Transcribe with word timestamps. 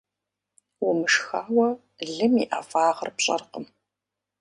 Умышхауэ, 0.87 1.67
лым 2.13 2.33
и 2.43 2.45
ӀэфӀагъыр 2.49 3.09
пщӀэркъым. 3.15 3.65